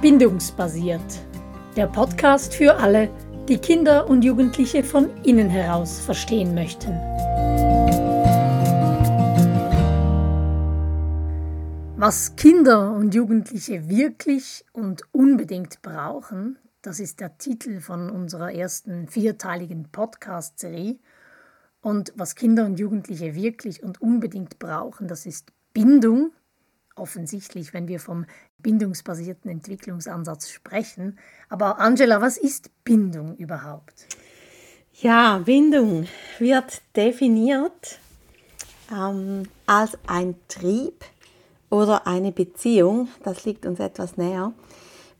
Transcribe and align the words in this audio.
Bindungsbasiert. 0.00 1.02
Der 1.76 1.86
Podcast 1.86 2.54
für 2.54 2.74
alle, 2.76 3.10
die 3.50 3.58
Kinder 3.58 4.08
und 4.08 4.24
Jugendliche 4.24 4.82
von 4.82 5.10
innen 5.24 5.50
heraus 5.50 6.00
verstehen 6.00 6.54
möchten. 6.54 6.92
Was 11.98 12.34
Kinder 12.36 12.94
und 12.94 13.14
Jugendliche 13.14 13.90
wirklich 13.90 14.64
und 14.72 15.02
unbedingt 15.12 15.82
brauchen, 15.82 16.58
das 16.80 16.98
ist 16.98 17.20
der 17.20 17.36
Titel 17.36 17.80
von 17.80 18.08
unserer 18.08 18.54
ersten 18.54 19.06
vierteiligen 19.06 19.90
Podcast-Serie. 19.92 20.96
Und 21.82 22.14
was 22.16 22.36
Kinder 22.36 22.64
und 22.64 22.80
Jugendliche 22.80 23.34
wirklich 23.34 23.82
und 23.82 24.00
unbedingt 24.00 24.58
brauchen, 24.58 25.08
das 25.08 25.26
ist 25.26 25.52
Bindung. 25.74 26.32
Offensichtlich, 27.00 27.72
wenn 27.72 27.88
wir 27.88 27.98
vom 27.98 28.26
bindungsbasierten 28.58 29.50
Entwicklungsansatz 29.50 30.50
sprechen. 30.50 31.18
Aber 31.48 31.78
Angela, 31.78 32.20
was 32.20 32.36
ist 32.36 32.70
Bindung 32.84 33.36
überhaupt? 33.36 34.06
Ja, 35.00 35.38
Bindung 35.38 36.06
wird 36.38 36.82
definiert 36.94 37.98
ähm, 38.92 39.44
als 39.64 39.96
ein 40.06 40.34
Trieb 40.48 41.04
oder 41.70 42.06
eine 42.06 42.32
Beziehung, 42.32 43.08
das 43.22 43.46
liegt 43.46 43.64
uns 43.64 43.80
etwas 43.80 44.18
näher, 44.18 44.52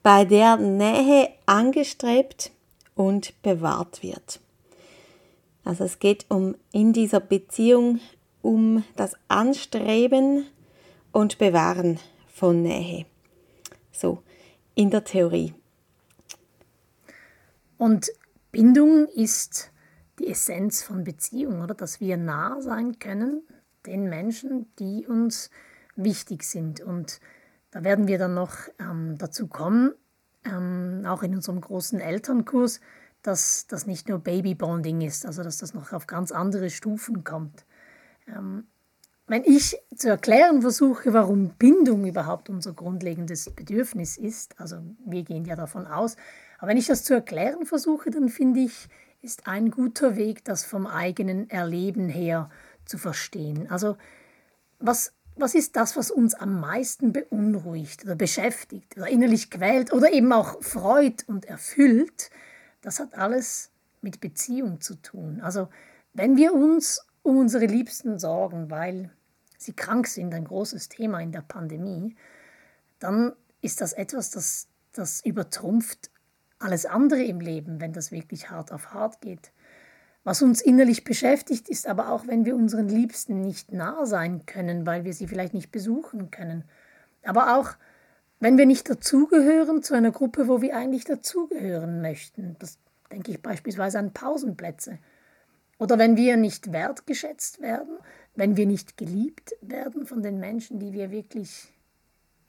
bei 0.02 0.26
der 0.26 0.59
Nähe 0.59 1.30
angestrebt 1.46 2.51
und 2.95 3.40
bewahrt 3.42 4.02
wird. 4.02 4.40
Also 5.65 5.84
es 5.84 5.98
geht 5.98 6.26
um 6.28 6.56
in 6.73 6.92
dieser 6.92 7.20
Beziehung 7.20 8.01
um 8.42 8.84
das 8.96 9.15
Anstreben 9.28 10.46
und 11.12 11.38
Bewahren 11.38 11.98
von 12.28 12.62
Nähe. 12.62 13.06
So, 13.92 14.23
in 14.74 14.91
der 14.91 15.05
Theorie. 15.05 15.55
Und 17.79 18.10
Bindung 18.52 19.07
ist 19.07 19.71
die 20.18 20.29
Essenz 20.29 20.82
von 20.82 21.04
Beziehung, 21.04 21.62
oder? 21.62 21.74
Dass 21.74 22.01
wir 22.01 22.16
nah 22.16 22.60
sein 22.60 22.99
können 22.99 23.43
den 23.87 24.09
Menschen, 24.09 24.66
die 24.79 25.07
uns 25.07 25.51
wichtig 25.96 26.45
sind. 26.45 26.80
Und 26.80 27.21
da 27.71 27.84
werden 27.84 28.06
wir 28.06 28.18
dann 28.18 28.34
noch 28.34 28.54
ähm, 28.79 29.16
dazu 29.18 29.46
kommen, 29.46 29.93
ähm, 30.45 31.04
auch 31.06 31.23
in 31.23 31.34
unserem 31.34 31.60
großen 31.60 32.01
Elternkurs, 32.01 32.80
dass 33.23 33.66
das 33.66 33.87
nicht 33.87 34.09
nur 34.09 34.18
Babybonding 34.18 35.02
ist, 35.02 35.27
also 35.27 35.43
dass 35.43 35.59
das 35.59 35.74
noch 35.74 35.93
auf 35.93 36.06
ganz 36.06 36.32
andere 36.32 36.71
Stufen 36.71 37.24
kommt. 37.24 37.66
Ähm, 38.27 38.65
wenn 39.30 39.45
ich 39.45 39.76
zu 39.95 40.09
erklären 40.09 40.60
versuche, 40.60 41.12
warum 41.12 41.50
Bindung 41.50 42.04
überhaupt 42.04 42.50
unser 42.50 42.73
grundlegendes 42.73 43.48
Bedürfnis 43.50 44.16
ist, 44.16 44.59
also 44.59 44.78
wir 45.06 45.22
gehen 45.22 45.45
ja 45.45 45.54
davon 45.54 45.87
aus, 45.87 46.16
aber 46.59 46.70
wenn 46.70 46.76
ich 46.76 46.88
das 46.88 47.04
zu 47.04 47.14
erklären 47.14 47.64
versuche, 47.64 48.10
dann 48.10 48.28
finde 48.28 48.59
ich, 48.59 48.88
ist 49.22 49.46
ein 49.46 49.70
guter 49.70 50.16
Weg, 50.16 50.45
das 50.45 50.64
vom 50.64 50.84
eigenen 50.84 51.48
Erleben 51.48 52.09
her 52.09 52.50
zu 52.87 52.98
verstehen. 52.98 53.70
Also 53.70 53.96
was, 54.80 55.12
was 55.37 55.54
ist 55.54 55.76
das, 55.76 55.96
was 55.96 56.10
uns 56.10 56.34
am 56.34 56.59
meisten 56.59 57.12
beunruhigt 57.12 58.02
oder 58.04 58.16
beschäftigt 58.16 58.96
oder 58.96 59.06
innerlich 59.06 59.48
quält 59.48 59.92
oder 59.92 60.12
eben 60.12 60.32
auch 60.32 60.60
freut 60.60 61.22
und 61.28 61.44
erfüllt? 61.44 62.30
Das 62.82 62.98
hat 62.98 63.15
alles 63.15 63.70
mit 64.03 64.20
Beziehung 64.20 64.81
zu 64.81 64.97
tun. 64.97 65.41
Also 65.41 65.69
wenn 66.15 66.37
wir 66.37 66.53
uns 66.53 67.06
um 67.22 67.37
unsere 67.37 67.66
Liebsten 67.66 68.19
sorgen, 68.19 68.70
weil 68.70 69.12
sie 69.60 69.72
krank 69.72 70.06
sind, 70.06 70.34
ein 70.34 70.44
großes 70.44 70.88
Thema 70.88 71.20
in 71.20 71.32
der 71.32 71.42
Pandemie, 71.42 72.16
dann 72.98 73.32
ist 73.60 73.80
das 73.80 73.92
etwas, 73.92 74.30
das, 74.30 74.69
das 74.92 75.25
übertrumpft 75.25 76.10
alles 76.58 76.86
andere 76.86 77.22
im 77.22 77.41
Leben, 77.41 77.81
wenn 77.81 77.92
das 77.92 78.12
wirklich 78.12 78.50
hart 78.50 78.72
auf 78.72 78.92
hart 78.92 79.20
geht. 79.20 79.53
Was 80.22 80.43
uns 80.43 80.60
innerlich 80.60 81.04
beschäftigt, 81.04 81.69
ist 81.69 81.87
aber 81.87 82.10
auch, 82.10 82.26
wenn 82.26 82.44
wir 82.44 82.54
unseren 82.54 82.88
Liebsten 82.88 83.41
nicht 83.41 83.72
nah 83.72 84.04
sein 84.04 84.44
können, 84.44 84.84
weil 84.84 85.04
wir 85.04 85.15
sie 85.15 85.26
vielleicht 85.26 85.54
nicht 85.54 85.72
besuchen 85.72 86.31
können. 86.31 86.65
Aber 87.25 87.56
auch, 87.56 87.70
wenn 88.38 88.59
wir 88.59 88.66
nicht 88.66 88.88
dazugehören 88.91 89.82
zu 89.82 89.94
einer 89.94 90.10
Gruppe, 90.10 90.49
wo 90.49 90.60
wir 90.60 90.76
eigentlich 90.76 91.04
dazugehören 91.04 92.03
möchten. 92.03 92.56
Das 92.59 92.78
denke 93.10 93.31
ich 93.31 93.43
beispielsweise 93.43 93.99
an 93.99 94.12
Pausenplätze. 94.12 94.99
Oder 95.78 95.99
wenn 95.99 96.16
wir 96.16 96.37
nicht 96.37 96.72
wertgeschätzt 96.72 97.62
werden, 97.62 97.99
wenn 98.35 98.57
wir 98.57 98.67
nicht 98.67 98.97
geliebt 98.97 99.55
werden 99.61 100.07
von 100.07 100.23
den 100.23 100.39
Menschen, 100.39 100.79
die 100.79 100.93
wir 100.93 101.11
wirklich, 101.11 101.73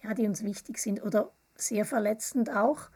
ja, 0.04 0.14
die 0.14 0.28
uns 0.28 0.44
wichtig 0.44 0.78
sind 0.78 1.04
oder 1.04 1.32
sehr 1.56 1.86
verletzend 1.86 2.50
auch 2.50 2.90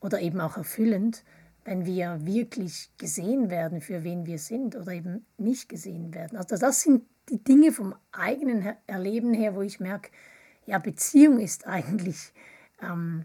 oder 0.00 0.20
eben 0.20 0.40
auch 0.40 0.56
erfüllend, 0.56 1.24
wenn 1.64 1.86
wir 1.86 2.26
wirklich 2.26 2.90
gesehen 2.98 3.50
werden, 3.50 3.80
für 3.80 4.04
wen 4.04 4.26
wir 4.26 4.38
sind 4.38 4.76
oder 4.76 4.92
eben 4.92 5.24
nicht 5.38 5.68
gesehen 5.68 6.12
werden. 6.12 6.36
Also 6.36 6.56
das 6.56 6.82
sind 6.82 7.04
die 7.30 7.42
Dinge 7.42 7.72
vom 7.72 7.94
eigenen 8.12 8.74
Erleben 8.86 9.32
her, 9.32 9.54
wo 9.54 9.62
ich 9.62 9.80
merke, 9.80 10.10
ja, 10.66 10.78
Beziehung 10.78 11.38
ist 11.38 11.66
eigentlich 11.66 12.32
ähm, 12.82 13.24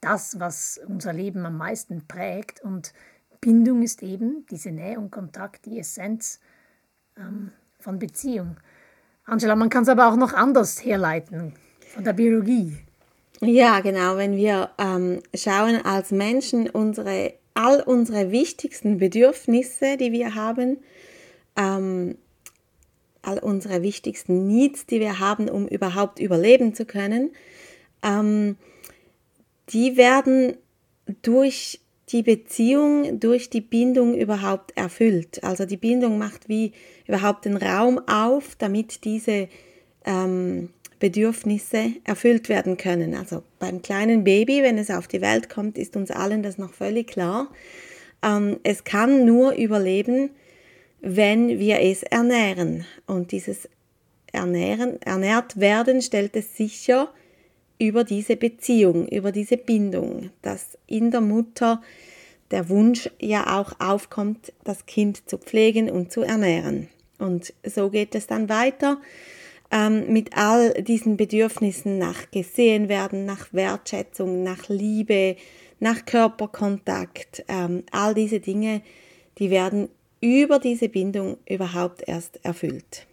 das, 0.00 0.40
was 0.40 0.80
unser 0.86 1.12
Leben 1.12 1.44
am 1.46 1.56
meisten 1.56 2.06
prägt 2.06 2.60
und 2.62 2.92
Bindung 3.40 3.82
ist 3.82 4.02
eben 4.02 4.46
diese 4.50 4.72
Nähe 4.72 4.98
und 4.98 5.10
Kontakt, 5.10 5.66
die 5.66 5.78
Essenz 5.78 6.40
ähm, 7.16 7.52
von 7.88 7.98
Beziehung. 7.98 8.58
Angela, 9.24 9.56
man 9.56 9.70
kann 9.70 9.84
es 9.84 9.88
aber 9.88 10.08
auch 10.08 10.16
noch 10.16 10.34
anders 10.34 10.84
herleiten 10.84 11.54
von 11.94 12.04
der 12.04 12.12
Biologie. 12.12 12.76
Ja, 13.40 13.80
genau. 13.80 14.18
Wenn 14.18 14.36
wir 14.36 14.68
ähm, 14.76 15.22
schauen 15.34 15.82
als 15.86 16.10
Menschen 16.10 16.68
unsere 16.68 17.32
all 17.54 17.80
unsere 17.80 18.30
wichtigsten 18.30 18.98
Bedürfnisse, 18.98 19.96
die 19.96 20.12
wir 20.12 20.34
haben, 20.34 20.76
ähm, 21.56 22.18
all 23.22 23.38
unsere 23.38 23.82
wichtigsten 23.82 24.46
Needs, 24.46 24.84
die 24.84 25.00
wir 25.00 25.18
haben, 25.18 25.48
um 25.48 25.66
überhaupt 25.66 26.18
überleben 26.18 26.74
zu 26.74 26.84
können, 26.84 27.30
ähm, 28.02 28.58
die 29.70 29.96
werden 29.96 30.58
durch 31.22 31.80
die 32.10 32.22
Beziehung, 32.22 33.20
durch 33.20 33.50
die 33.50 33.60
Bindung 33.60 34.14
überhaupt 34.14 34.76
erfüllt. 34.76 35.42
Also 35.44 35.66
die 35.66 35.76
Bindung 35.76 36.18
macht 36.18 36.48
wie 36.48 36.72
überhaupt 37.06 37.44
den 37.44 37.56
Raum 37.56 38.00
auf, 38.06 38.54
damit 38.56 39.04
diese 39.04 39.48
ähm, 40.04 40.70
Bedürfnisse 40.98 41.92
erfüllt 42.04 42.48
werden 42.48 42.76
können. 42.76 43.14
Also 43.14 43.42
beim 43.58 43.82
kleinen 43.82 44.24
Baby, 44.24 44.62
wenn 44.62 44.78
es 44.78 44.90
auf 44.90 45.06
die 45.06 45.20
Welt 45.20 45.48
kommt, 45.48 45.78
ist 45.78 45.96
uns 45.96 46.10
allen 46.10 46.42
das 46.42 46.58
noch 46.58 46.72
völlig 46.72 47.08
klar. 47.08 47.48
Ähm, 48.22 48.58
es 48.62 48.84
kann 48.84 49.24
nur 49.24 49.54
überleben, 49.54 50.30
wenn 51.00 51.58
wir 51.58 51.80
es 51.80 52.02
ernähren. 52.02 52.84
Und 53.06 53.32
dieses 53.32 53.68
Ernähren, 54.32 55.00
ernährt 55.02 55.60
werden 55.60 56.02
stellt 56.02 56.36
es 56.36 56.56
sicher 56.56 57.12
über 57.78 58.04
diese 58.04 58.36
Beziehung, 58.36 59.08
über 59.08 59.32
diese 59.32 59.56
Bindung, 59.56 60.30
dass 60.42 60.78
in 60.86 61.10
der 61.10 61.20
Mutter 61.20 61.80
der 62.50 62.68
Wunsch 62.68 63.10
ja 63.20 63.60
auch 63.60 63.78
aufkommt, 63.78 64.52
das 64.64 64.86
Kind 64.86 65.28
zu 65.28 65.38
pflegen 65.38 65.90
und 65.90 66.10
zu 66.10 66.22
ernähren. 66.22 66.88
Und 67.18 67.52
so 67.64 67.90
geht 67.90 68.14
es 68.14 68.26
dann 68.26 68.48
weiter 68.48 68.98
ähm, 69.70 70.12
mit 70.12 70.36
all 70.36 70.72
diesen 70.82 71.16
Bedürfnissen 71.16 71.98
nach 71.98 72.30
gesehen 72.30 72.88
werden, 72.88 73.26
nach 73.26 73.52
Wertschätzung, 73.52 74.42
nach 74.42 74.68
Liebe, 74.68 75.36
nach 75.80 76.06
Körperkontakt, 76.06 77.44
ähm, 77.48 77.84
all 77.90 78.14
diese 78.14 78.40
Dinge, 78.40 78.82
die 79.38 79.50
werden 79.50 79.88
über 80.20 80.58
diese 80.58 80.88
Bindung 80.88 81.36
überhaupt 81.48 82.02
erst 82.06 82.44
erfüllt. 82.44 83.06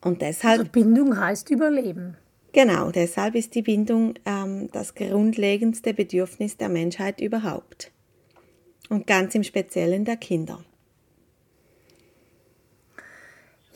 Und 0.00 0.22
deshalb. 0.22 0.60
Also 0.60 0.72
Bindung 0.72 1.18
heißt 1.18 1.50
Überleben. 1.50 2.16
Genau, 2.52 2.90
deshalb 2.90 3.36
ist 3.36 3.54
die 3.54 3.62
Bindung 3.62 4.14
ähm, 4.26 4.70
das 4.72 4.94
grundlegendste 4.94 5.94
Bedürfnis 5.94 6.56
der 6.56 6.68
Menschheit 6.68 7.20
überhaupt. 7.20 7.92
Und 8.88 9.06
ganz 9.06 9.34
im 9.36 9.44
Speziellen 9.44 10.04
der 10.04 10.16
Kinder. 10.16 10.64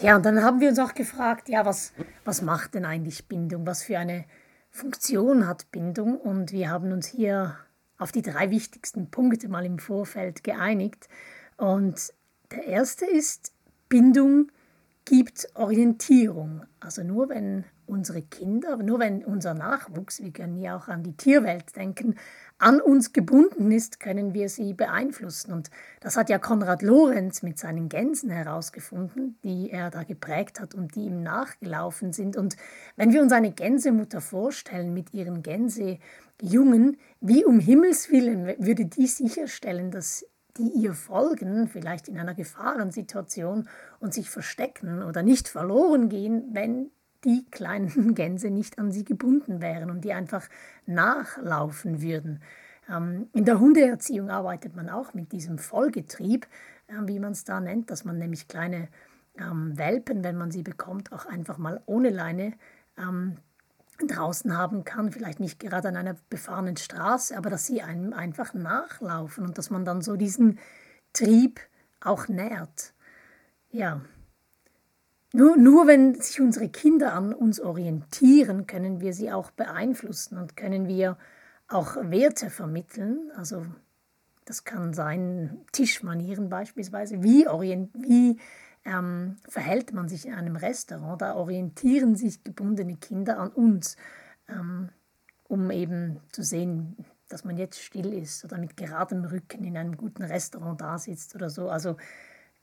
Ja, 0.00 0.16
und 0.16 0.26
dann 0.26 0.42
haben 0.42 0.60
wir 0.60 0.68
uns 0.68 0.80
auch 0.80 0.94
gefragt, 0.94 1.48
ja, 1.48 1.64
was, 1.64 1.92
was 2.24 2.42
macht 2.42 2.74
denn 2.74 2.84
eigentlich 2.84 3.28
Bindung? 3.28 3.64
Was 3.64 3.84
für 3.84 3.98
eine 3.98 4.24
Funktion 4.70 5.46
hat 5.46 5.70
Bindung? 5.70 6.18
Und 6.18 6.50
wir 6.50 6.68
haben 6.68 6.90
uns 6.90 7.06
hier 7.06 7.56
auf 7.96 8.10
die 8.10 8.22
drei 8.22 8.50
wichtigsten 8.50 9.10
Punkte 9.10 9.48
mal 9.48 9.64
im 9.64 9.78
Vorfeld 9.78 10.42
geeinigt. 10.42 11.08
Und 11.56 12.12
der 12.50 12.64
erste 12.64 13.06
ist, 13.06 13.52
Bindung 13.88 14.50
gibt 15.04 15.48
Orientierung. 15.54 16.64
Also 16.80 17.04
nur 17.04 17.28
wenn 17.28 17.64
unsere 17.86 18.22
Kinder, 18.22 18.76
nur 18.76 18.98
wenn 18.98 19.24
unser 19.24 19.54
Nachwuchs, 19.54 20.22
wir 20.22 20.32
können 20.32 20.56
ja 20.56 20.76
auch 20.76 20.88
an 20.88 21.02
die 21.02 21.16
Tierwelt 21.16 21.76
denken, 21.76 22.16
an 22.58 22.80
uns 22.80 23.12
gebunden 23.12 23.72
ist, 23.72 24.00
können 24.00 24.32
wir 24.32 24.48
sie 24.48 24.74
beeinflussen. 24.74 25.52
Und 25.52 25.70
das 26.00 26.16
hat 26.16 26.30
ja 26.30 26.38
Konrad 26.38 26.82
Lorenz 26.82 27.42
mit 27.42 27.58
seinen 27.58 27.88
Gänsen 27.88 28.30
herausgefunden, 28.30 29.38
die 29.42 29.70
er 29.70 29.90
da 29.90 30.02
geprägt 30.04 30.60
hat 30.60 30.74
und 30.74 30.94
die 30.94 31.06
ihm 31.06 31.22
nachgelaufen 31.22 32.12
sind. 32.12 32.36
Und 32.36 32.56
wenn 32.96 33.12
wir 33.12 33.22
uns 33.22 33.32
eine 33.32 33.52
Gänsemutter 33.52 34.20
vorstellen 34.20 34.94
mit 34.94 35.12
ihren 35.12 35.42
Gänsejungen, 35.42 36.96
wie 37.20 37.44
um 37.44 37.58
Himmels 37.58 38.10
willen 38.10 38.46
würde 38.58 38.86
die 38.86 39.06
sicherstellen, 39.06 39.90
dass 39.90 40.24
die 40.56 40.70
ihr 40.70 40.94
folgen, 40.94 41.68
vielleicht 41.68 42.08
in 42.08 42.18
einer 42.18 42.34
Gefahrensituation 42.34 43.68
und 43.98 44.14
sich 44.14 44.30
verstecken 44.30 45.02
oder 45.02 45.22
nicht 45.22 45.48
verloren 45.48 46.08
gehen, 46.08 46.50
wenn 46.52 46.90
die 47.24 47.44
kleinen 47.50 48.14
Gänse 48.14 48.50
nicht 48.50 48.78
an 48.78 48.92
sie 48.92 49.04
gebunden 49.04 49.60
wären 49.60 49.90
und 49.90 50.04
die 50.04 50.12
einfach 50.12 50.48
nachlaufen 50.86 52.02
würden. 52.02 52.40
Ähm, 52.88 53.28
in 53.32 53.44
der 53.44 53.60
Hundeerziehung 53.60 54.30
arbeitet 54.30 54.76
man 54.76 54.88
auch 54.88 55.14
mit 55.14 55.32
diesem 55.32 55.58
Vollgetrieb, 55.58 56.46
äh, 56.88 56.94
wie 57.06 57.18
man 57.18 57.32
es 57.32 57.44
da 57.44 57.60
nennt, 57.60 57.90
dass 57.90 58.04
man 58.04 58.18
nämlich 58.18 58.48
kleine 58.48 58.88
ähm, 59.38 59.76
Welpen, 59.76 60.22
wenn 60.22 60.36
man 60.36 60.50
sie 60.50 60.62
bekommt, 60.62 61.12
auch 61.12 61.26
einfach 61.26 61.58
mal 61.58 61.82
ohne 61.86 62.10
Leine 62.10 62.52
ähm, 62.98 63.36
draußen 64.06 64.56
haben 64.56 64.84
kann, 64.84 65.12
vielleicht 65.12 65.40
nicht 65.40 65.60
gerade 65.60 65.88
an 65.88 65.96
einer 65.96 66.16
befahrenen 66.28 66.76
Straße, 66.76 67.36
aber 67.36 67.50
dass 67.50 67.66
sie 67.66 67.82
einem 67.82 68.12
einfach 68.12 68.54
nachlaufen 68.54 69.44
und 69.44 69.56
dass 69.56 69.70
man 69.70 69.84
dann 69.84 70.02
so 70.02 70.16
diesen 70.16 70.58
Trieb 71.12 71.60
auch 72.00 72.28
nährt. 72.28 72.92
Ja, 73.70 74.00
nur, 75.34 75.56
nur 75.56 75.88
wenn 75.88 76.14
sich 76.14 76.40
unsere 76.40 76.68
Kinder 76.68 77.12
an 77.12 77.34
uns 77.34 77.58
orientieren, 77.58 78.68
können 78.68 79.00
wir 79.00 79.12
sie 79.12 79.32
auch 79.32 79.50
beeinflussen 79.50 80.38
und 80.38 80.56
können 80.56 80.86
wir 80.86 81.18
auch 81.66 81.96
Werte 81.96 82.50
vermitteln. 82.50 83.32
Also 83.36 83.66
das 84.44 84.62
kann 84.62 84.94
sein 84.94 85.58
Tischmanieren 85.72 86.50
beispielsweise. 86.50 87.24
Wie, 87.24 87.48
orient, 87.48 87.90
wie 87.94 88.38
ähm, 88.84 89.38
verhält 89.48 89.92
man 89.92 90.08
sich 90.08 90.26
in 90.26 90.34
einem 90.34 90.54
Restaurant? 90.54 91.20
Da 91.20 91.34
orientieren 91.34 92.14
sich 92.14 92.44
gebundene 92.44 92.94
Kinder 92.94 93.40
an 93.40 93.48
uns, 93.48 93.96
ähm, 94.48 94.90
um 95.48 95.68
eben 95.72 96.20
zu 96.30 96.44
sehen, 96.44 96.96
dass 97.28 97.44
man 97.44 97.56
jetzt 97.56 97.82
still 97.82 98.12
ist 98.12 98.44
oder 98.44 98.56
mit 98.56 98.76
geradem 98.76 99.24
Rücken 99.24 99.64
in 99.64 99.76
einem 99.76 99.96
guten 99.96 100.22
Restaurant 100.22 100.80
da 100.80 100.96
sitzt 100.96 101.34
oder 101.34 101.50
so. 101.50 101.70
Also 101.70 101.96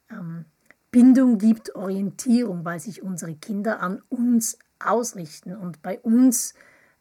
ähm, 0.10 0.46
Bindung 0.92 1.38
gibt 1.38 1.76
Orientierung, 1.76 2.66
weil 2.66 2.80
sich 2.80 3.02
unsere 3.02 3.36
Kinder 3.36 3.80
an 3.80 4.02
uns 4.10 4.60
ausrichten 4.80 5.56
und 5.56 5.82
bei 5.82 6.00
uns 6.00 6.54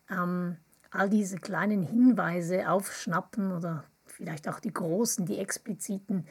ähm, 0.09 0.57
all 0.91 1.11
diese 1.11 1.39
kleinen 1.39 1.83
Hinweise 1.83 2.71
aufschnappen 2.71 3.53
oder 3.53 3.85
vielleicht 4.07 4.49
auch 4.49 4.61
die 4.61 4.73
großen, 4.73 5.27
die 5.27 5.39
expliziten, 5.39 6.27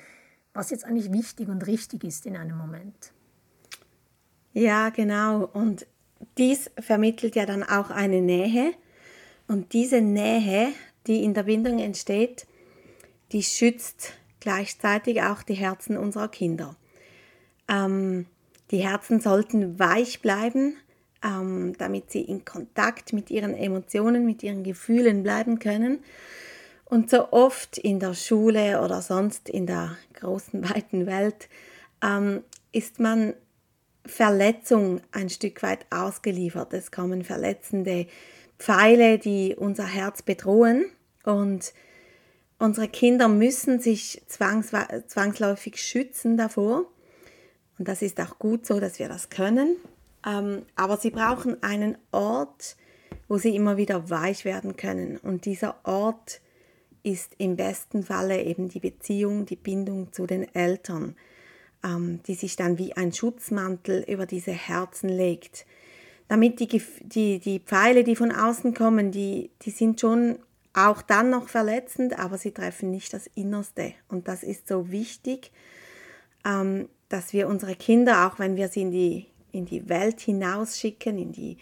was 0.53 0.69
jetzt 0.69 0.85
eigentlich 0.85 1.11
wichtig 1.11 1.49
und 1.49 1.67
richtig 1.67 2.03
ist 2.03 2.25
in 2.25 2.37
einem 2.37 2.57
Moment. 2.57 3.11
Ja, 4.53 4.89
genau. 4.89 5.45
Und 5.45 5.85
dies 6.37 6.71
vermittelt 6.79 7.35
ja 7.35 7.45
dann 7.45 7.63
auch 7.63 7.89
eine 7.89 8.21
Nähe. 8.21 8.73
Und 9.47 9.73
diese 9.73 10.01
Nähe, 10.01 10.69
die 11.07 11.23
in 11.23 11.33
der 11.33 11.43
Bindung 11.43 11.79
entsteht, 11.79 12.47
die 13.31 13.43
schützt 13.43 14.13
gleichzeitig 14.39 15.21
auch 15.21 15.43
die 15.43 15.53
Herzen 15.53 15.97
unserer 15.97 16.29
Kinder. 16.29 16.75
Ähm, 17.69 18.25
die 18.71 18.79
Herzen 18.79 19.19
sollten 19.19 19.79
weich 19.79 20.21
bleiben, 20.21 20.75
ähm, 21.23 21.75
damit 21.77 22.11
sie 22.11 22.21
in 22.21 22.45
Kontakt 22.45 23.13
mit 23.13 23.29
ihren 23.29 23.55
Emotionen, 23.55 24.25
mit 24.25 24.43
ihren 24.43 24.63
Gefühlen 24.63 25.23
bleiben 25.23 25.59
können. 25.59 25.99
Und 26.85 27.09
so 27.09 27.31
oft 27.31 27.77
in 27.77 27.99
der 27.99 28.15
Schule 28.15 28.81
oder 28.81 29.01
sonst 29.01 29.47
in 29.47 29.67
der 29.67 29.95
großen, 30.13 30.69
weiten 30.69 31.05
Welt 31.05 31.47
ähm, 32.03 32.43
ist 32.71 32.99
man 32.99 33.33
Verletzung 34.05 35.01
ein 35.11 35.29
Stück 35.29 35.61
weit 35.61 35.85
ausgeliefert. 35.91 36.73
Es 36.73 36.91
kommen 36.91 37.23
verletzende 37.23 38.07
Pfeile, 38.57 39.19
die 39.19 39.55
unser 39.55 39.85
Herz 39.85 40.21
bedrohen. 40.21 40.85
Und 41.23 41.73
unsere 42.57 42.87
Kinder 42.87 43.27
müssen 43.27 43.79
sich 43.79 44.23
zwangsläufig 44.27 45.81
schützen 45.81 46.37
davor. 46.37 46.85
Und 47.79 47.87
das 47.87 48.03
ist 48.03 48.19
auch 48.19 48.37
gut 48.37 48.65
so, 48.65 48.79
dass 48.79 48.99
wir 48.99 49.07
das 49.07 49.29
können. 49.29 49.77
Ähm, 50.27 50.63
aber 50.75 50.97
sie 50.97 51.09
brauchen 51.09 51.63
einen 51.63 51.97
Ort, 52.11 52.75
wo 53.27 53.37
sie 53.37 53.55
immer 53.55 53.77
wieder 53.77 54.09
weich 54.09 54.45
werden 54.45 54.75
können. 54.75 55.17
Und 55.17 55.45
dieser 55.45 55.77
Ort 55.83 56.41
ist 57.03 57.33
im 57.37 57.55
besten 57.55 58.03
Falle 58.03 58.43
eben 58.43 58.67
die 58.67 58.81
Beziehung, 58.81 59.45
die 59.45 59.55
Bindung 59.55 60.11
zu 60.11 60.27
den 60.27 60.53
Eltern, 60.53 61.15
ähm, 61.83 62.19
die 62.27 62.35
sich 62.35 62.57
dann 62.57 62.77
wie 62.77 62.97
ein 62.97 63.13
Schutzmantel 63.13 64.03
über 64.07 64.25
diese 64.25 64.51
Herzen 64.51 65.09
legt. 65.09 65.65
Damit 66.27 66.59
die, 66.59 66.81
die, 67.01 67.39
die 67.39 67.59
Pfeile, 67.59 68.03
die 68.03 68.17
von 68.17 68.33
außen 68.33 68.73
kommen, 68.73 69.11
die, 69.11 69.51
die 69.61 69.71
sind 69.71 70.01
schon 70.01 70.39
auch 70.73 71.01
dann 71.01 71.29
noch 71.29 71.47
verletzend, 71.47 72.19
aber 72.19 72.37
sie 72.37 72.51
treffen 72.51 72.91
nicht 72.91 73.13
das 73.13 73.27
Innerste. 73.35 73.93
Und 74.09 74.27
das 74.27 74.43
ist 74.43 74.67
so 74.67 74.91
wichtig, 74.91 75.51
ähm, 76.45 76.89
dass 77.09 77.33
wir 77.33 77.47
unsere 77.47 77.75
Kinder, 77.75 78.27
auch 78.27 78.39
wenn 78.39 78.55
wir 78.55 78.69
sie 78.69 78.81
in 78.81 78.91
die, 78.91 79.25
in 79.51 79.65
die 79.65 79.89
Welt 79.89 80.21
hinausschicken, 80.21 81.17
in 81.17 81.31
die, 81.31 81.57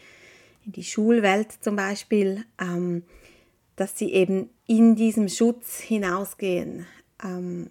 in 0.66 0.74
die 0.74 0.84
Schulwelt 0.84 1.52
zum 1.62 1.78
Beispiel, 1.78 2.46
ähm, 2.60 3.04
dass 3.78 3.98
sie 3.98 4.12
eben 4.12 4.50
in 4.68 4.96
diesem 4.96 5.30
Schutz 5.30 5.80
hinausgehen, 5.80 6.86
ähm, 7.24 7.70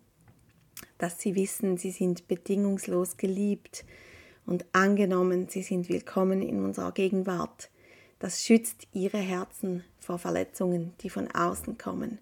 dass 0.99 1.21
sie 1.21 1.35
wissen, 1.35 1.77
sie 1.77 1.91
sind 1.91 2.27
bedingungslos 2.27 3.19
geliebt 3.19 3.85
und 4.47 4.65
angenommen, 4.73 5.49
sie 5.49 5.63
sind 5.63 5.89
willkommen 5.91 6.41
in 6.41 6.65
unserer 6.65 6.93
Gegenwart. 6.93 7.69
Das 8.19 8.43
schützt 8.43 8.89
ihre 8.95 9.19
Herzen 9.19 9.85
vor 9.99 10.19
Verletzungen, 10.19 10.95
die 11.03 11.11
von 11.11 11.31
außen 11.31 11.77
kommen. 11.77 12.19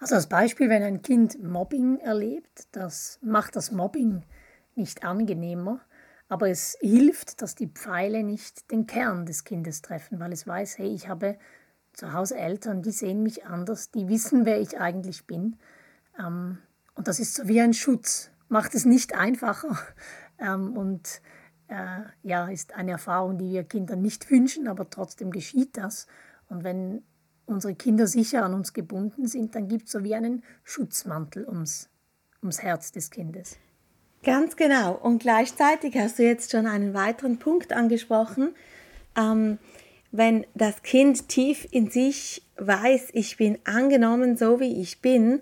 Also 0.00 0.14
als 0.14 0.28
Beispiel, 0.28 0.68
wenn 0.68 0.82
ein 0.82 1.02
Kind 1.02 1.42
Mobbing 1.42 1.98
erlebt, 1.98 2.68
das 2.72 3.18
macht 3.20 3.56
das 3.56 3.72
Mobbing 3.72 4.22
nicht 4.76 5.04
angenehmer, 5.04 5.80
aber 6.28 6.50
es 6.50 6.76
hilft, 6.80 7.42
dass 7.42 7.54
die 7.54 7.66
Pfeile 7.66 8.22
nicht 8.22 8.70
den 8.70 8.86
Kern 8.86 9.26
des 9.26 9.44
Kindes 9.44 9.82
treffen, 9.82 10.20
weil 10.20 10.32
es 10.32 10.46
weiß, 10.46 10.78
hey, 10.78 10.94
ich 10.94 11.08
habe 11.08 11.38
zu 11.94 12.12
Hause 12.12 12.36
Eltern, 12.36 12.82
die 12.82 12.92
sehen 12.92 13.22
mich 13.22 13.44
anders, 13.44 13.90
die 13.90 14.08
wissen, 14.08 14.44
wer 14.44 14.60
ich 14.60 14.78
eigentlich 14.78 15.26
bin. 15.26 15.56
Ähm, 16.18 16.58
und 16.94 17.08
das 17.08 17.18
ist 17.18 17.34
so 17.34 17.48
wie 17.48 17.60
ein 17.60 17.74
Schutz, 17.74 18.30
macht 18.48 18.74
es 18.74 18.84
nicht 18.84 19.14
einfacher 19.14 19.76
ähm, 20.38 20.76
und 20.76 21.20
äh, 21.66 22.02
ja, 22.22 22.48
ist 22.48 22.74
eine 22.74 22.92
Erfahrung, 22.92 23.36
die 23.36 23.50
wir 23.50 23.64
Kindern 23.64 24.00
nicht 24.00 24.30
wünschen, 24.30 24.68
aber 24.68 24.88
trotzdem 24.90 25.30
geschieht 25.32 25.76
das. 25.76 26.06
Und 26.48 26.62
wenn 26.62 27.02
unsere 27.48 27.74
Kinder 27.74 28.06
sicher 28.06 28.44
an 28.44 28.54
uns 28.54 28.72
gebunden 28.72 29.26
sind, 29.26 29.54
dann 29.54 29.68
gibt 29.68 29.86
es 29.86 29.92
so 29.92 30.04
wie 30.04 30.14
einen 30.14 30.42
Schutzmantel 30.64 31.46
ums, 31.46 31.88
ums 32.42 32.62
Herz 32.62 32.92
des 32.92 33.10
Kindes. 33.10 33.56
Ganz 34.22 34.56
genau. 34.56 34.94
Und 34.94 35.22
gleichzeitig 35.22 35.96
hast 35.96 36.18
du 36.18 36.24
jetzt 36.24 36.50
schon 36.50 36.66
einen 36.66 36.92
weiteren 36.94 37.38
Punkt 37.38 37.72
angesprochen. 37.72 38.54
Ähm, 39.16 39.58
wenn 40.10 40.46
das 40.54 40.82
Kind 40.82 41.28
tief 41.28 41.68
in 41.70 41.90
sich 41.90 42.42
weiß, 42.56 43.08
ich 43.12 43.36
bin 43.36 43.58
angenommen 43.64 44.36
so 44.36 44.58
wie 44.60 44.80
ich 44.80 45.00
bin, 45.00 45.40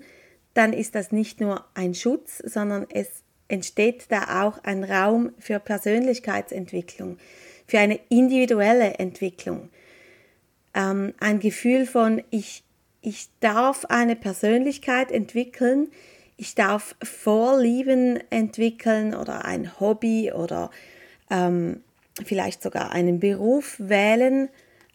dann 0.54 0.72
ist 0.72 0.94
das 0.94 1.12
nicht 1.12 1.40
nur 1.40 1.64
ein 1.74 1.94
Schutz, 1.94 2.38
sondern 2.38 2.86
es 2.90 3.08
entsteht 3.48 4.06
da 4.10 4.44
auch 4.44 4.62
ein 4.64 4.84
Raum 4.84 5.32
für 5.38 5.58
Persönlichkeitsentwicklung, 5.60 7.18
für 7.66 7.78
eine 7.78 8.00
individuelle 8.08 8.94
Entwicklung 8.94 9.70
ähm, 10.76 11.14
ein 11.18 11.40
Gefühl 11.40 11.86
von, 11.86 12.22
ich, 12.30 12.62
ich 13.00 13.28
darf 13.40 13.86
eine 13.86 14.14
Persönlichkeit 14.14 15.10
entwickeln, 15.10 15.88
ich 16.36 16.54
darf 16.54 16.94
Vorlieben 17.02 18.20
entwickeln 18.30 19.14
oder 19.14 19.46
ein 19.46 19.80
Hobby 19.80 20.30
oder 20.32 20.70
ähm, 21.30 21.82
vielleicht 22.24 22.62
sogar 22.62 22.92
einen 22.92 23.18
Beruf 23.18 23.76
wählen, 23.78 24.50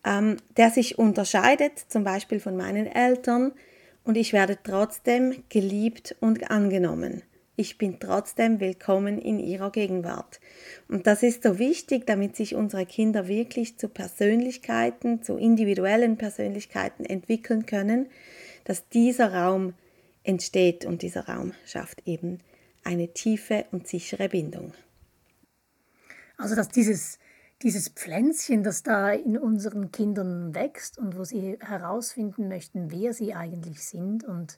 ähm, 0.05 0.38
der 0.55 0.69
sich 0.69 0.97
unterscheidet, 1.00 1.73
zum 1.88 2.03
Beispiel 2.03 2.39
von 2.39 2.55
meinen 2.55 2.85
Eltern, 2.85 3.51
und 4.03 4.17
ich 4.17 4.33
werde 4.33 4.57
trotzdem 4.63 5.43
geliebt 5.50 6.15
und 6.21 6.50
angenommen 6.50 7.21
ich 7.55 7.77
bin 7.77 8.00
trotzdem 8.00 8.60
willkommen 8.60 9.20
in 9.20 9.39
ihrer 9.39 9.72
Gegenwart. 9.72 10.39
Und 10.88 11.08
das 11.08 11.24
ist 11.24 11.43
so 11.43 11.60
wichtig, 11.60 12.08
damit 12.08 12.36
sich 12.36 12.55
unsere 12.55 12.86
Kinder 12.86 13.27
wirklich 13.27 13.77
zu 13.77 13.89
Persönlichkeiten, 13.89 15.22
zu 15.22 15.38
individuellen 15.38 16.17
Persönlichkeiten 16.17 17.05
entwickeln 17.05 17.65
können, 17.65 18.08
dass 18.63 18.88
dieser 18.89 19.34
Raum 19.34 19.74
entsteht 20.24 20.86
und 20.86 21.01
dieser 21.01 21.27
Raum 21.27 21.53
schafft 21.65 22.08
eben 22.08 22.39
eine 22.84 23.10
tiefe 23.10 23.65
und 23.72 23.88
sichere 23.88 24.29
Bindung. 24.29 24.74
Also 26.38 26.55
dass 26.55 26.70
dieses 26.70 27.20
dieses 27.62 27.89
Pflänzchen, 27.89 28.63
das 28.63 28.84
da 28.84 29.12
in 29.12 29.38
unseren 29.38 29.91
Kindern 29.91 30.55
wächst 30.55 30.98
und 30.98 31.17
wo 31.17 31.24
sie 31.24 31.58
herausfinden 31.60 32.48
möchten, 32.48 32.91
wer 32.91 33.13
sie 33.13 33.34
eigentlich 33.34 33.86
sind 33.86 34.24
und 34.24 34.58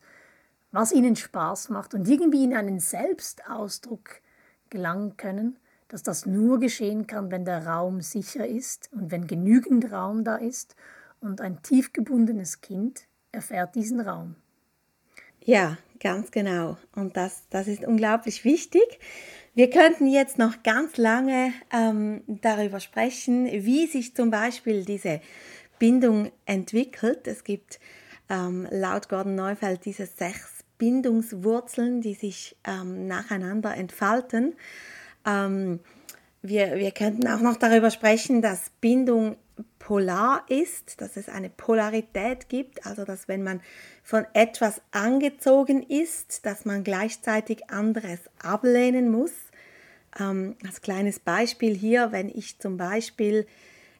was 0.74 0.92
ihnen 0.92 1.16
Spaß 1.16 1.70
macht 1.70 1.94
und 1.94 2.10
irgendwie 2.10 2.44
in 2.44 2.54
einen 2.54 2.80
Selbstausdruck 2.82 4.22
gelangen 4.70 5.16
können, 5.16 5.58
dass 5.88 6.04
das 6.04 6.26
nur 6.26 6.60
geschehen 6.60 7.06
kann, 7.06 7.32
wenn 7.32 7.46
der 7.46 7.66
Raum 7.66 8.02
sicher 8.02 8.48
ist 8.48 8.90
und 8.92 9.12
wenn 9.12 9.28
genügend 9.28 9.92
Raum 9.92 10.24
da 10.24 10.36
ist 10.36 10.76
und 11.22 11.40
ein 11.40 11.62
tief 11.62 11.94
gebundenes 11.94 12.62
Kind 12.62 13.04
erfährt 13.32 13.76
diesen 13.76 14.02
Raum. 14.02 14.36
Ja, 15.46 15.78
ganz 16.00 16.32
genau. 16.32 16.78
Und 16.96 17.18
das, 17.18 17.44
das 17.50 17.68
ist 17.68 17.84
unglaublich 17.84 18.44
wichtig. 18.44 19.00
Wir 19.54 19.70
könnten 19.70 20.08
jetzt 20.08 20.40
noch 20.40 20.64
ganz 20.64 20.98
lange 20.98 21.54
ähm, 21.72 22.24
darüber 22.28 22.80
sprechen, 22.80 23.46
wie 23.46 23.86
sich 23.86 24.16
zum 24.16 24.32
Beispiel 24.32 24.86
diese 24.86 25.22
Bindung 25.78 26.32
entwickelt. 26.46 27.28
Es 27.28 27.44
gibt 27.44 27.80
ähm, 28.30 28.68
laut 28.72 29.10
Gordon 29.10 29.36
Neufeld 29.36 29.86
diese 29.86 30.08
sechs 30.08 30.53
Bindungswurzeln, 30.78 32.02
die 32.02 32.14
sich 32.14 32.56
ähm, 32.66 33.08
nacheinander 33.08 33.76
entfalten. 33.76 34.56
Ähm, 35.26 35.80
wir, 36.42 36.76
wir 36.76 36.92
könnten 36.92 37.28
auch 37.28 37.40
noch 37.40 37.56
darüber 37.56 37.90
sprechen, 37.90 38.42
dass 38.42 38.70
Bindung 38.82 39.38
polar 39.80 40.46
ist, 40.50 41.02
dass 41.02 41.18
es 41.18 41.30
eine 41.30 41.50
Polarität 41.50 42.50
gibt, 42.50 42.86
also 42.86 43.06
dass 43.06 43.28
wenn 43.28 43.44
man 43.44 43.62
von 44.02 44.26
etwas 44.34 44.82
angezogen 44.92 45.84
ist, 45.84 46.46
dass 46.46 46.66
man 46.66 46.84
gleichzeitig 46.84 47.70
anderes 47.70 48.20
ablehnen 48.42 49.12
muss. 49.12 49.32
Ähm, 50.20 50.56
als 50.66 50.82
kleines 50.82 51.20
Beispiel 51.20 51.76
hier, 51.76 52.12
wenn 52.12 52.30
ich 52.30 52.60
zum 52.60 52.78
Beispiel 52.78 53.46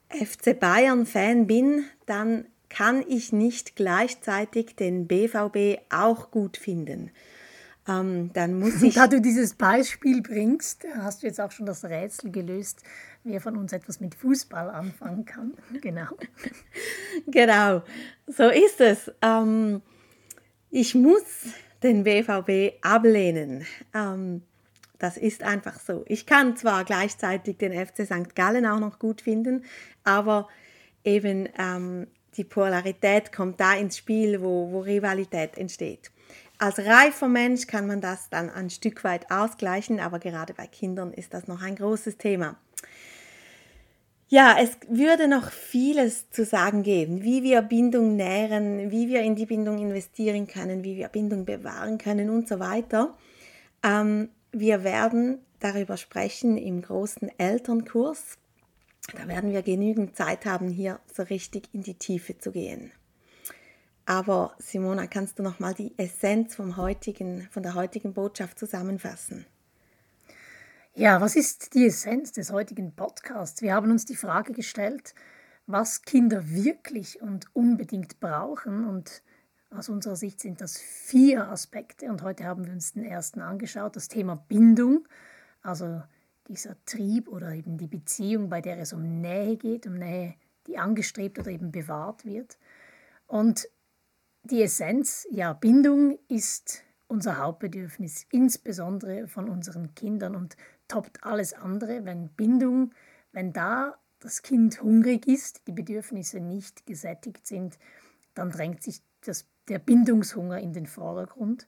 FC 0.10 0.60
Bayern 0.60 1.06
Fan 1.06 1.48
bin, 1.48 1.86
dann 2.06 2.46
kann 2.76 3.04
ich 3.08 3.32
nicht 3.32 3.76
gleichzeitig 3.76 4.76
den 4.76 5.08
BVB 5.08 5.80
auch 5.92 6.32
gut 6.32 6.58
finden. 6.58 7.12
Ähm, 7.88 8.32
dann 8.34 8.58
muss 8.58 8.82
ich. 8.82 8.96
Da 8.96 9.08
du 9.08 9.22
dieses 9.22 9.54
Beispiel 9.54 10.22
bringst, 10.22 10.86
hast 10.96 11.22
du 11.22 11.28
jetzt 11.28 11.40
auch 11.40 11.52
schon 11.52 11.66
das 11.66 11.84
Rätsel 11.86 12.32
gelöst, 12.32 12.82
wer 13.24 13.42
von 13.42 13.58
uns 13.58 13.74
etwas 13.74 14.00
mit 14.00 14.16
Fußball 14.16 14.70
anfangen 14.70 15.26
kann. 15.26 15.54
Genau. 15.82 16.08
genau, 17.28 17.84
so 18.26 18.50
ist 18.50 18.82
es. 18.82 19.12
Ähm, 19.22 19.82
ich 20.72 20.96
muss 20.96 21.24
den 21.84 22.04
BVB 22.04 22.78
ablehnen. 22.82 23.66
Ähm, 23.94 24.42
das 24.98 25.18
ist 25.18 25.44
einfach 25.44 25.80
so. 25.80 26.06
Ich 26.08 26.26
kann 26.26 26.56
zwar 26.56 26.86
gleichzeitig 26.86 27.58
den 27.58 27.74
FC 27.74 28.06
St. 28.06 28.36
Gallen 28.36 28.66
auch 28.66 28.80
noch 28.80 29.00
gut 29.00 29.22
finden, 29.22 29.66
aber 30.06 30.48
eben 31.04 31.50
ähm, 31.60 32.08
die 32.38 32.44
Polarität 32.44 33.32
kommt 33.32 33.60
da 33.60 33.74
ins 33.74 33.98
Spiel, 33.98 34.42
wo, 34.42 34.72
wo 34.72 34.80
Rivalität 34.82 35.58
entsteht. 35.58 36.12
Als 36.58 36.80
reifer 36.80 37.28
Mensch 37.28 37.68
kann 37.68 37.88
man 37.88 38.00
das 38.00 38.30
dann 38.30 38.50
ein 38.50 38.70
Stück 38.70 39.04
weit 39.04 39.30
ausgleichen, 39.32 40.00
aber 40.00 40.20
gerade 40.20 40.54
bei 40.54 40.68
Kindern 40.68 41.12
ist 41.12 41.34
das 41.34 41.48
noch 41.48 41.62
ein 41.62 41.76
großes 41.76 42.18
Thema. 42.18 42.56
Ja, 44.30 44.58
es 44.60 44.78
würde 44.90 45.28
noch 45.28 45.52
vieles 45.52 46.30
zu 46.32 46.44
sagen 46.44 46.82
geben, 46.82 47.22
wie 47.22 47.44
wir 47.44 47.62
Bindung 47.62 48.16
nähren, 48.16 48.90
wie 48.90 49.08
wir 49.08 49.22
in 49.22 49.36
die 49.36 49.46
Bindung 49.46 49.78
investieren 49.78 50.48
können, 50.48 50.84
wie 50.84 50.96
wir 50.96 51.08
Bindung 51.10 51.46
bewahren 51.46 51.98
können 51.98 52.30
und 52.30 52.48
so 52.48 52.60
weiter. 52.60 53.16
Ähm, 53.84 54.30
wir 54.52 54.84
werden 54.84 55.40
darüber 55.60 55.98
sprechen 55.98 56.58
im 56.58 56.82
großen 56.82 57.30
Elternkurs. 57.38 58.38
Da 59.12 59.28
werden 59.28 59.52
wir 59.52 59.62
genügend 59.62 60.16
Zeit 60.16 60.46
haben, 60.46 60.70
hier 60.70 61.00
so 61.14 61.24
richtig 61.24 61.70
in 61.74 61.84
die 61.84 61.96
Tiefe 61.96 62.38
zu 62.38 62.52
gehen. 62.52 62.92
Aber 64.06 64.56
Simona, 64.60 65.08
kannst 65.08 65.40
du 65.40 65.44
noch 65.44 65.60
mal 65.60 65.74
die 65.74 65.94
Essenz 65.98 66.56
vom 66.56 66.78
heutigen, 66.78 67.48
von 67.52 67.64
der 67.64 67.74
heutigen 67.74 68.14
Botschaft 68.14 68.60
zusammenfassen? 68.60 69.46
Ja, 70.94 71.22
was 71.22 71.36
ist 71.36 71.74
die 71.74 71.88
Essenz 71.88 72.32
des 72.32 72.52
heutigen 72.52 72.96
Podcasts? 72.96 73.62
Wir 73.62 73.74
haben 73.74 73.92
uns 73.92 74.06
die 74.06 74.16
Frage 74.16 74.54
gestellt, 74.54 75.16
was 75.66 76.04
Kinder 76.04 76.50
wirklich 76.50 77.22
und 77.22 77.48
unbedingt 77.56 78.20
brauchen. 78.20 78.86
Und 78.86 79.24
aus 79.70 79.90
unserer 79.90 80.16
Sicht 80.16 80.40
sind 80.40 80.62
das 80.62 80.78
vier 80.78 81.48
Aspekte. 81.48 82.08
Und 82.08 82.22
heute 82.22 82.44
haben 82.44 82.66
wir 82.66 82.74
uns 82.74 82.94
den 82.94 83.06
ersten 83.06 83.42
angeschaut, 83.42 83.96
das 83.96 84.08
Thema 84.08 84.36
Bindung, 84.36 85.08
also 85.62 86.04
dieser 86.48 86.76
Trieb 86.86 87.28
oder 87.28 87.54
eben 87.54 87.78
die 87.78 87.88
Beziehung, 87.88 88.50
bei 88.50 88.62
der 88.62 88.80
es 88.80 88.94
um 88.94 89.22
Nähe 89.22 89.58
geht, 89.58 89.88
um 89.88 89.94
Nähe, 89.94 90.36
die 90.68 90.78
angestrebt 90.78 91.40
oder 91.40 91.52
eben 91.52 91.72
bewahrt 91.72 92.26
wird. 92.26 92.58
Und 93.28 93.68
die 94.44 94.62
Essenz, 94.62 95.26
ja, 95.32 95.54
Bindung 95.54 96.18
ist 96.28 96.84
unser 97.08 97.38
Hauptbedürfnis, 97.38 98.26
insbesondere 98.32 99.28
von 99.28 99.50
unseren 99.50 99.94
Kindern 99.96 100.36
und 100.36 100.58
toppt 100.88 101.24
alles 101.24 101.54
andere, 101.54 102.06
wenn 102.06 102.30
Bindung, 102.30 102.94
wenn 103.32 103.54
da 103.54 103.98
das 104.20 104.42
Kind 104.42 104.82
hungrig 104.82 105.28
ist, 105.28 105.68
die 105.68 105.72
Bedürfnisse 105.72 106.40
nicht 106.40 106.86
gesättigt 106.86 107.46
sind, 107.46 107.78
dann 108.34 108.50
drängt 108.50 108.82
sich 108.84 109.02
das, 109.22 109.46
der 109.68 109.80
Bindungshunger 109.80 110.60
in 110.60 110.74
den 110.74 110.88
Vordergrund. 110.88 111.68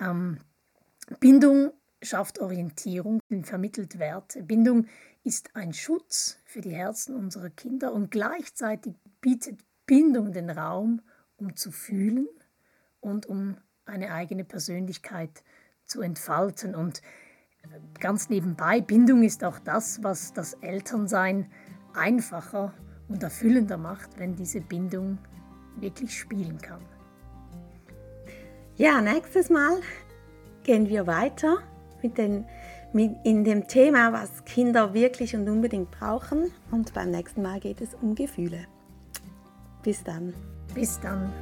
Ähm, 0.00 0.38
Bindung 1.20 1.72
schafft 2.02 2.40
Orientierung, 2.40 3.20
vermittelt 3.42 3.98
Werte. 3.98 4.42
Bindung 4.42 4.86
ist 5.24 5.56
ein 5.56 5.72
Schutz 5.72 6.38
für 6.44 6.60
die 6.60 6.74
Herzen 6.74 7.16
unserer 7.16 7.50
Kinder 7.50 7.92
und 7.92 8.10
gleichzeitig 8.10 8.94
bietet 9.20 9.60
Bindung 9.86 10.32
den 10.32 10.50
Raum, 10.50 11.02
um 11.36 11.56
zu 11.56 11.70
fühlen 11.70 12.28
und 13.00 13.26
um 13.26 13.56
eine 13.84 14.12
eigene 14.12 14.44
Persönlichkeit 14.44 15.42
zu 15.84 16.00
entfalten. 16.00 16.74
Und 16.74 17.02
ganz 18.00 18.28
nebenbei, 18.28 18.80
Bindung 18.80 19.22
ist 19.22 19.44
auch 19.44 19.58
das, 19.58 20.02
was 20.02 20.32
das 20.32 20.54
Elternsein 20.54 21.50
einfacher 21.94 22.74
und 23.08 23.22
erfüllender 23.22 23.78
macht, 23.78 24.18
wenn 24.18 24.36
diese 24.36 24.60
Bindung 24.60 25.18
wirklich 25.76 26.18
spielen 26.18 26.58
kann. 26.58 26.84
Ja, 28.76 29.00
nächstes 29.00 29.48
Mal 29.48 29.80
gehen 30.64 30.88
wir 30.88 31.06
weiter 31.06 31.58
mit 32.06 32.18
den, 32.18 32.44
mit 32.92 33.16
in 33.24 33.44
dem 33.44 33.66
Thema, 33.66 34.12
was 34.12 34.44
Kinder 34.44 34.94
wirklich 34.94 35.34
und 35.34 35.48
unbedingt 35.48 35.90
brauchen. 35.90 36.52
Und 36.70 36.94
beim 36.94 37.10
nächsten 37.10 37.42
Mal 37.42 37.58
geht 37.60 37.80
es 37.80 37.94
um 37.94 38.14
Gefühle. 38.14 38.66
Bis 39.82 40.04
dann. 40.04 40.34
Bis 40.74 41.00
dann. 41.00 41.32